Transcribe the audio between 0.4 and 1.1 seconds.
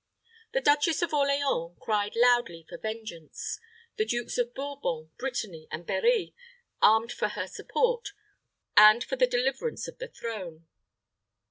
The Duchess